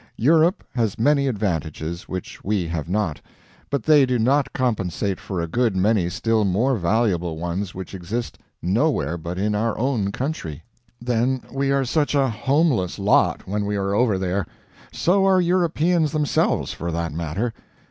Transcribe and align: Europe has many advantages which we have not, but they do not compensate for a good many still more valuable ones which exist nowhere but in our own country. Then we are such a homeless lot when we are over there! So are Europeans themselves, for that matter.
Europe 0.17 0.63
has 0.73 0.97
many 0.97 1.27
advantages 1.27 2.09
which 2.09 2.43
we 2.43 2.65
have 2.65 2.89
not, 2.89 3.21
but 3.69 3.83
they 3.83 4.03
do 4.03 4.17
not 4.17 4.51
compensate 4.51 5.19
for 5.19 5.39
a 5.39 5.45
good 5.47 5.75
many 5.75 6.09
still 6.09 6.43
more 6.43 6.75
valuable 6.75 7.37
ones 7.37 7.75
which 7.75 7.93
exist 7.93 8.39
nowhere 8.63 9.15
but 9.15 9.37
in 9.37 9.53
our 9.53 9.77
own 9.77 10.11
country. 10.11 10.63
Then 10.99 11.43
we 11.51 11.71
are 11.71 11.85
such 11.85 12.15
a 12.15 12.27
homeless 12.29 12.97
lot 12.97 13.47
when 13.47 13.63
we 13.63 13.75
are 13.75 13.93
over 13.93 14.17
there! 14.17 14.47
So 14.91 15.27
are 15.27 15.39
Europeans 15.39 16.13
themselves, 16.13 16.73
for 16.73 16.91
that 16.91 17.11
matter. 17.13 17.53